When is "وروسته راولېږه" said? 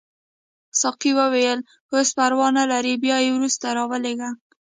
3.33-4.29